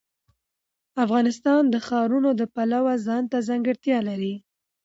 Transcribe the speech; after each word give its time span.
افغانستان 1.03 1.61
د 1.69 1.75
ښارونه 1.87 2.29
د 2.35 2.41
پلوه 2.55 2.93
ځانته 3.07 3.37
ځانګړتیا 3.47 3.97
لري. 4.09 4.35